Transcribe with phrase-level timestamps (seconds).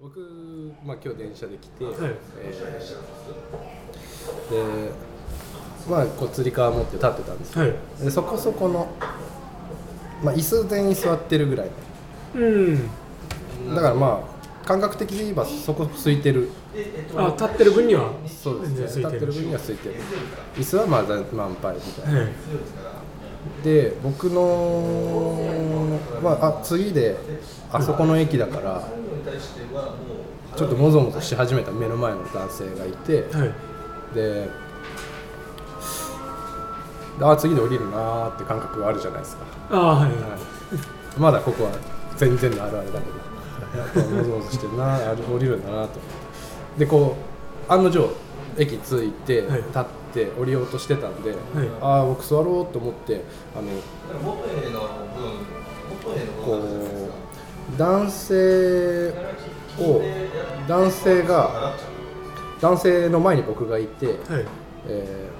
[0.00, 0.20] 僕、
[0.84, 1.94] まあ、今日電車で来て、はい
[2.40, 3.08] えー
[4.50, 4.92] で
[5.90, 7.74] まあこうつり革持って立ってたんですよ、はい。
[8.04, 8.88] でそこそこの、
[10.22, 11.70] まあ、椅子全員座ってるぐらい。
[12.34, 12.38] う
[12.74, 12.88] ん。
[13.74, 14.22] だからま
[14.62, 16.50] あ感覚的に言えばそこ空いてる。
[17.16, 19.02] あ立ってる分にはそうですね。
[19.02, 19.94] 立ってる分には空いてる。
[20.56, 22.20] 椅子はまあ全満杯みたいな。
[22.20, 22.28] はい。
[23.64, 27.16] で僕の、まあ、あ次で
[27.72, 28.86] あそこの駅だから
[30.56, 33.52] ちょっともぞもぞし始めた目の前の男性がいてはい。
[34.14, 34.48] で
[37.18, 40.12] であ次で降りるなーって感覚があるじゃないですか、ああはいはい。
[41.18, 41.72] まだここは
[42.16, 43.18] 全然のあるあるだけど
[43.78, 45.98] やっぱもぞもぞしてるなあ降りるんだなと。
[46.78, 47.16] でこ
[47.68, 48.08] う案の定
[48.56, 49.62] 駅着いて、はい。
[49.62, 49.84] 立っ
[50.14, 51.38] て降りようとしてたんで、はい。
[51.80, 53.68] ああ僕座ろうと思ってあの
[56.44, 56.58] こう
[57.76, 59.12] 男性
[59.78, 60.02] を
[60.66, 61.74] 男性が
[62.60, 64.16] 男性の前に僕がいて、はい。
[64.86, 65.38] えー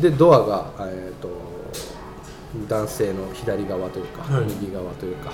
[0.00, 1.28] でドアが、えー、と
[2.68, 4.44] 男性の左側というか、はい。
[4.44, 5.32] 右側というか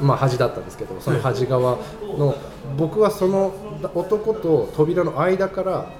[0.00, 2.36] まあ端だったんですけどその端側の、
[2.76, 3.52] 僕はその
[3.94, 5.90] 男と扉の間から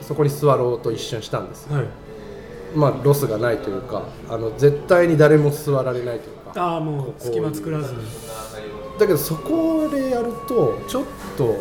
[0.00, 1.76] そこに座ろうと一瞬したんですよ。
[1.76, 1.86] はい
[2.74, 7.98] まあロスがないというかあの絶対に誰も座られないというかああもう隙間作らずに。
[8.98, 11.04] だけどそこでやるとちょっ
[11.36, 11.56] と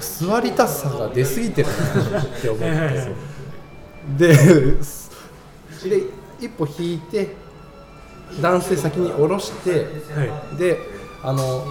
[0.00, 1.68] 座りたさが出過ぎてる
[2.12, 6.02] なって思ったんででで
[6.40, 7.28] 一歩引いて
[8.40, 10.56] 男性先に下ろしてはい。
[10.56, 10.78] で
[11.22, 11.64] あの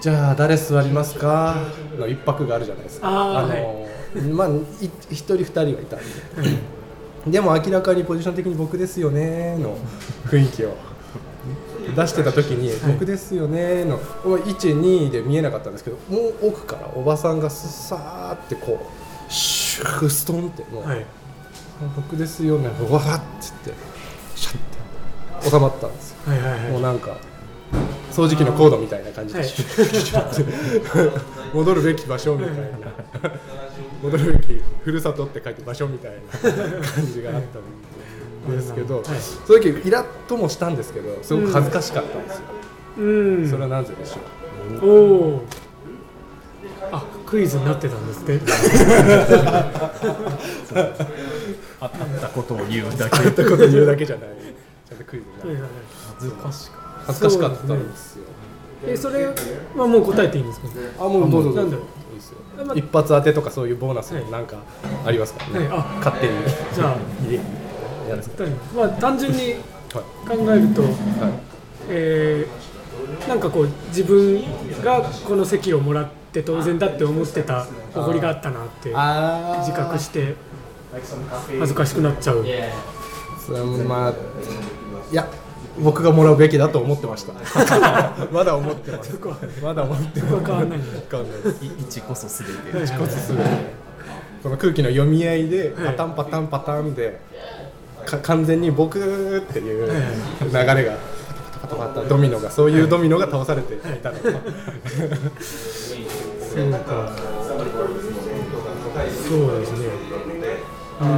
[0.00, 1.56] じゃあ誰座りますか？
[1.98, 3.08] の一泊があるじゃないですか。
[3.08, 4.52] あーの、まあい
[5.10, 6.04] 一人二人はいたんで
[7.26, 9.76] でも明らかにポジション的に僕ですよねの
[10.26, 10.76] 雰囲気を。
[11.94, 18.80] 出してた時に「僕ですよね」の12で見えなかったんですけどもう奥からおばさんがさーってこ
[19.28, 21.04] うシューストンってもう、はい。
[21.96, 23.82] 僕ですよねうわーって言って
[24.36, 24.54] シャッ
[25.42, 26.16] て収まったんですよ。
[26.26, 26.70] はいはいはい。
[26.70, 27.18] もうなんか
[28.12, 29.42] 掃除機のコードみたいな感じで、
[31.52, 32.60] 戻るべき場所みたいな
[34.04, 37.58] 戻るべきふるさとって書いて場所みたいな感じがあった
[38.50, 39.04] んですけど、はい。
[39.18, 42.42] その時イラッともしたんですけどすごく恥ずかしかったんですよ、
[42.98, 43.48] うん。
[43.48, 44.18] それはなぜでしょ
[44.84, 44.90] う？
[44.90, 44.92] お
[45.36, 45.42] お
[46.92, 48.40] あクイズになってたんですね。
[51.80, 51.90] あっ
[52.20, 53.22] たことを言うだけ。
[53.22, 54.28] 言ったこと言うだけじゃない。
[54.88, 55.66] ちゃんとクイズになる。
[56.18, 56.76] 恥ずかしか
[57.06, 58.24] 恥ずかしかったんですよ。
[58.86, 59.32] えそれは
[59.86, 60.66] もう答えていいんですか？
[61.00, 61.62] あもうどうぞどうぞ。
[61.62, 61.76] なんだ
[62.24, 62.38] ですよ。
[62.60, 64.56] あまあ一発当てとかそういうボーナスなんか
[65.04, 65.58] ありますか、ね。
[65.60, 65.68] はい。
[65.70, 66.32] あ勝手に。
[66.74, 68.30] じゃあ入れやつ
[68.74, 70.28] まあ単純にはい。
[70.28, 70.92] 考えるとはい。
[71.88, 72.74] えー
[73.28, 74.42] なんかこう自分
[74.82, 80.34] がこの席をもらって当然だって思ってた誇りがあったなってあ自覚して
[81.58, 82.44] 恥ずかしくなっちゃう。
[83.46, 84.10] それまあ
[85.12, 85.28] いや
[85.78, 87.32] 僕がもらうべきだと思ってました。
[88.32, 89.18] まだ思ってます。
[89.62, 90.44] まだ思ってます。
[90.46, 90.78] 変わんない
[91.10, 91.40] 変わんない
[91.80, 92.76] 一こそすべて。
[92.78, 93.10] はいはいはい。
[93.10, 93.38] すぐ
[94.42, 95.86] この空気の読み合いではい。
[95.86, 97.20] パタンパタンパタンで
[98.06, 98.98] か完全に僕
[99.38, 99.94] っていうは
[100.62, 100.66] い。
[100.66, 100.96] 流れが
[101.62, 104.16] パタパタパタドミノがそういうドミノが倒されていたの。
[104.18, 104.30] そう
[106.72, 107.12] か。
[109.28, 109.88] そうですね。
[111.00, 111.08] うん。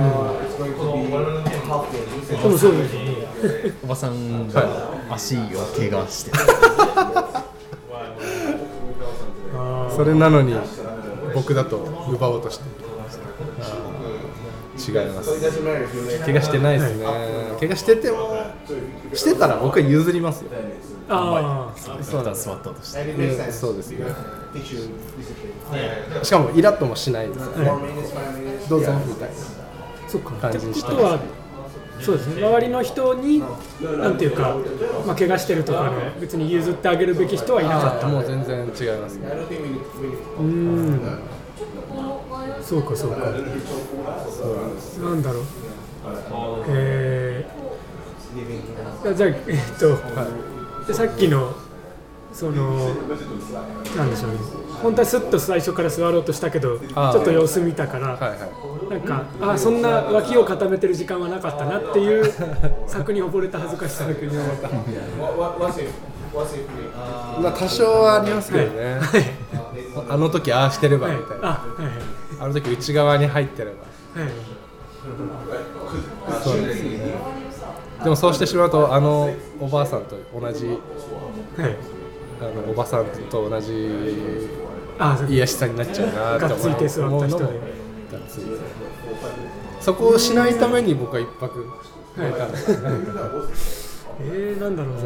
[2.28, 3.05] でもそうですよね
[3.82, 5.38] おばさんが足を
[5.76, 6.32] 怪我して。
[9.54, 10.54] あそれなのに
[11.34, 11.76] 僕だと
[12.10, 12.64] 奪おうとして。
[14.78, 15.30] 違います。
[16.24, 17.06] 怪我してないですね。
[17.58, 18.36] 怪我してても
[19.14, 20.50] してたら僕は譲りますよ。
[20.50, 20.54] ー。
[21.08, 21.72] あ
[22.03, 23.00] そうだ座ったとして。
[23.03, 23.91] うんそうです。
[23.91, 24.04] ね
[26.22, 27.70] しかもイラッともしないですよね。
[28.68, 29.34] どうぞみたいな。
[29.34, 30.32] ーそっか。
[30.32, 31.18] 感じにしたことは
[32.00, 32.44] そうですね。
[32.44, 33.42] 周りの人に
[33.98, 34.56] なんていうか、
[35.06, 39.28] まあ、怪我してるとかね別に譲ってあげるべき人はいなかったもう全然違いますね。
[40.38, 41.00] うん。
[42.62, 43.18] そうかそうか。
[43.18, 45.42] なんだろう。
[46.68, 49.34] えー、じゃあえっ
[49.78, 49.98] と、
[50.86, 51.54] でさっきの
[52.36, 52.77] その
[53.97, 54.36] なんでしょうね。
[54.83, 57.10] 本当はすっと最初から座ろうとしたけどちあ。
[57.15, 58.91] ーょっと様子見たから、はいはい。
[58.91, 62.30] なんかあそんな脇を固めてる時間はなかったなっていう
[62.86, 64.04] 柵に溺れた恥ずかしさ
[67.42, 69.00] まあ多少はありますけどね
[70.09, 71.92] あの時ああしてればはいみたいなあはいはい
[72.41, 74.30] あの時内側に入ってればはい
[76.44, 77.15] そうですね
[78.04, 80.77] でもそうしてしまうとあのおばあさんと同じはい
[82.41, 83.72] あのおばさんと同じ
[85.28, 87.44] 癒しさになっちゃうなっついて座った人で。
[87.44, 87.59] 思っ
[88.28, 88.50] ついて
[89.80, 91.71] そこをしないために僕は一泊。
[92.16, 92.97] 入れたんですよね
[94.18, 94.94] えー、なんだろう。
[94.94, 95.00] な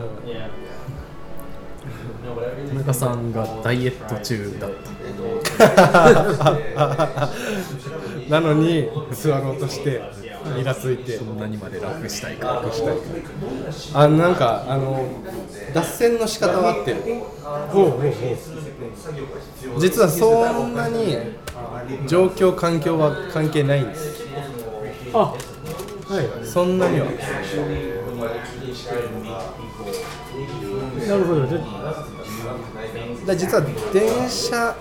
[2.69, 4.71] 田中さんがダイエット中だっ
[5.57, 7.31] た
[8.31, 10.01] なのに座ろうとして
[10.59, 11.19] イラついて。
[11.19, 12.65] そんなにまで楽したいか。
[12.73, 12.97] したい
[13.95, 15.05] あなんかあの
[15.75, 17.03] 脱線の仕方は合ってる。
[17.03, 17.11] ほ
[17.87, 18.09] うほうほ
[19.77, 19.81] う。
[19.81, 21.17] 実はそんなに
[22.07, 24.25] 状況環境は関係ないんです。
[25.13, 25.37] あは
[26.23, 26.31] い。
[26.47, 27.07] そんなには。
[27.07, 27.13] な
[31.17, 31.47] るほど。
[31.47, 31.61] で
[33.27, 33.63] だ実は
[33.93, 34.75] 電車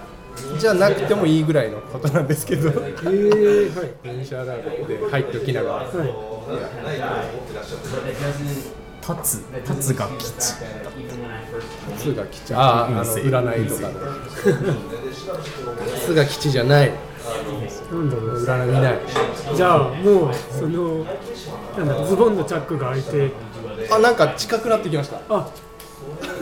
[0.59, 2.69] じゃなくてもいいぐらいのことなんですけど。
[2.69, 3.91] えー、はい。
[4.03, 4.65] 電車だって
[5.11, 5.75] 入っておきながら。
[5.75, 6.13] はい。
[9.01, 10.31] 立つ立つが吉。
[11.97, 12.53] 巣が吉。
[12.53, 13.93] あああの占いとかの。
[15.97, 16.91] 巣が吉じゃない。
[17.91, 18.99] なんだろう占い見ない。
[19.55, 21.05] じゃあもうその
[21.77, 23.31] なんだズボンのチャックが開いて。
[23.91, 25.19] あなんか近くなってきました。
[25.29, 25.49] あ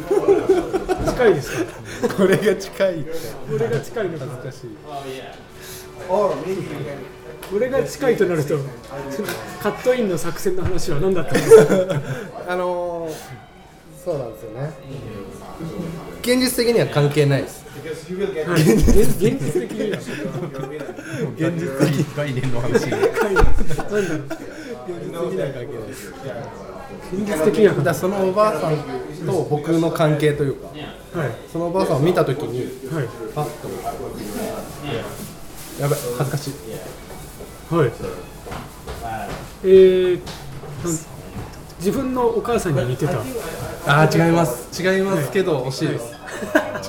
[0.08, 3.12] 近いですかこれが近いって
[3.50, 4.10] これが近い。
[4.10, 4.70] のかな難しい
[7.52, 8.58] これが近いとなると
[9.62, 12.02] カットインの作戦の話は何だったんですか？
[12.50, 13.14] あのー、
[14.04, 14.72] そうなんですよね。
[16.22, 17.66] 現実的には関係ないです。
[18.46, 18.62] はい。
[18.62, 18.88] 現
[19.18, 19.98] 現実的には。
[21.38, 22.86] 現実的概念の話。
[22.92, 26.14] なんだろう現実的には関係ないです
[27.12, 27.74] 現実的には。
[27.74, 28.78] だからそのおばあさん
[29.26, 31.32] と僕の関係というかはい。
[31.52, 32.62] そのおばあさんを見たときに
[32.94, 33.08] はい。
[33.34, 33.70] パッと
[35.82, 36.54] やばい恥ずかしい。
[37.76, 37.92] はい。
[39.64, 40.22] えー、
[41.80, 43.20] 自分のお母さんに似てた？
[43.86, 44.84] あー違います。
[44.84, 46.14] 違いますけど惜しいです。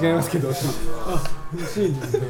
[0.03, 0.65] 違いますけど惜しい。
[0.65, 1.23] ですあ
[1.55, 2.27] 欲しいんですね。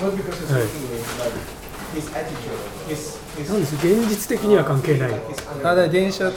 [0.00, 0.62] はい
[3.48, 5.10] なんです現実的には関係ない。
[5.62, 6.28] ただ電車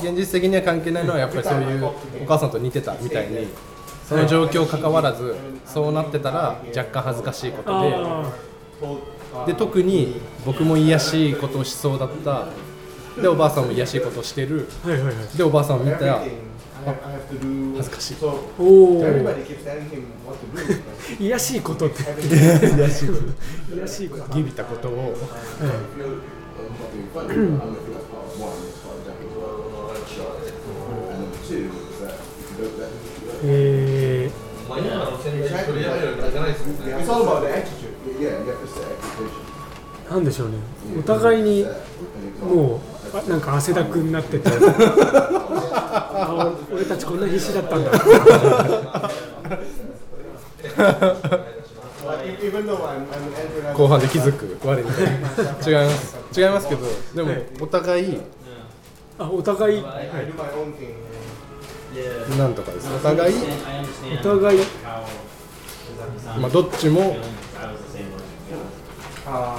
[0.00, 1.92] 現実的には関係ないのはやっぱりそういうお
[2.26, 3.48] 母さんと似てたみたいに
[4.08, 5.34] その状況関わらず
[5.66, 12.46] そうなってたら若干恥ずかしいことであで特に僕も癒やしいことをしそうだった。
[13.20, 14.68] でおばあさんも癒やしいことをしてる。
[15.36, 16.22] でおばあさんを見た
[16.86, 16.94] ら
[17.76, 18.16] 恥ずかしい。
[18.58, 19.04] おお
[21.20, 25.14] 癒やしいことって癒やしいこと癒やしいことギビたことを
[33.44, 34.30] え
[40.10, 40.54] なんでしょうね。
[40.98, 41.66] お互いに
[42.42, 44.50] もうあなんか汗だくになってて
[46.20, 47.90] あ 俺たちこんな必死だったんだ。
[53.74, 54.80] 後半で気づく我に。
[54.88, 54.92] 違
[55.70, 56.16] います。
[56.36, 58.18] 違いますけどでもお互い
[59.18, 60.08] あお互い、はい.
[62.38, 62.88] なんとかです。
[62.94, 63.34] お互い？
[64.20, 64.60] お互い？
[66.40, 67.16] まあどっちも。
[69.28, 69.58] Uh,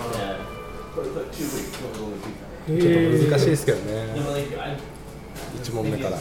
[2.68, 4.16] えちょっとー難しいですけどね
[5.64, 6.18] 1問目から.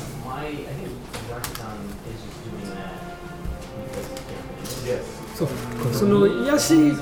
[5.35, 5.49] そう。
[5.49, 5.55] か
[5.93, 6.93] その癒しい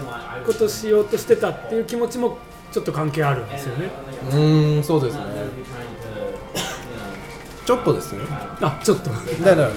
[0.46, 2.38] ことしようとしてたっていう気持ちも
[2.72, 3.90] ちょっと関係あるんですよね。
[4.30, 5.22] うーんそうですね。
[7.64, 8.20] ちょっとですね。
[8.60, 9.10] あちょっと。
[9.10, 9.70] だから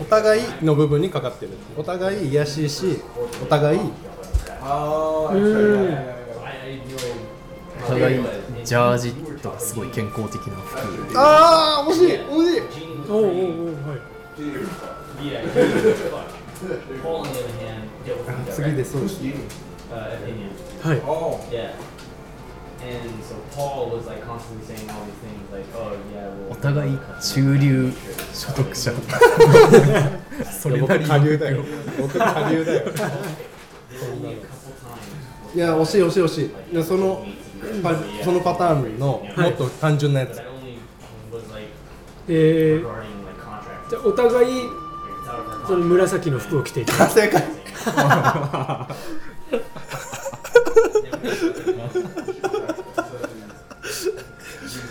[0.00, 1.52] お互いの部分にかかってる。
[1.76, 3.00] お互い癒やしいし
[3.42, 3.80] お互い
[4.64, 5.98] Oh, うーん
[7.84, 8.24] お互い
[8.64, 9.12] ジャージ
[9.42, 11.12] とかすごい健康的な服。
[11.12, 12.90] でああ惜しい惜しい。
[13.10, 14.00] おうおうおうはい。
[18.50, 19.20] 次でそうです
[20.82, 21.00] はい。
[21.06, 21.40] oh.
[21.40, 21.40] Oh.
[26.50, 27.92] お互い中流
[28.34, 28.92] 所得者。
[30.60, 31.64] それな僕り下流だよ。
[32.00, 32.82] 僕下流だよ。
[35.54, 36.74] いや惜しい惜しい惜しい。
[36.74, 37.26] でそのパ
[38.24, 40.40] そのパターンのもっと単純なやつ、
[42.26, 44.62] で、じゃお互い
[45.66, 46.92] その紫の服を着ていた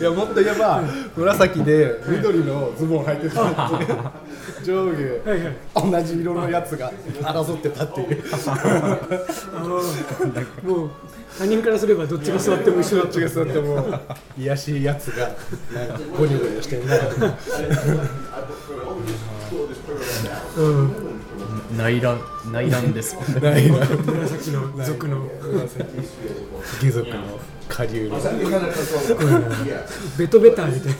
[0.01, 0.81] いやもっと言えば
[1.15, 3.43] 紫で緑のズボン履いてた
[4.65, 5.91] 上下。
[5.91, 6.91] 同じ色のやつが
[7.22, 8.24] 争ってたっていう。
[10.67, 10.89] もう
[11.38, 14.00] 他人からすればどっちが座っても一緒だどっちが座っても
[14.39, 15.29] 癒やしいやつが
[16.17, 16.96] ゴニョゴニョしてるな。
[20.58, 21.10] うん
[21.77, 22.19] 内乱
[22.51, 25.27] 内乱ですもんね内乱紫の族の
[26.79, 28.17] 貴族の下流の
[30.17, 30.93] ベトベタみたい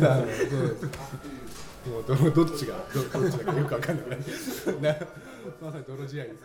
[0.00, 0.16] な
[1.86, 4.06] もうどどっちがどどっちだかよくわかんない
[4.82, 4.96] な
[5.62, 6.36] まさに泥仕合です